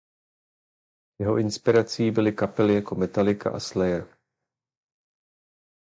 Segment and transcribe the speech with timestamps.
[1.21, 4.17] Jeho inspirací byly kapely jako Metallica a Slayer.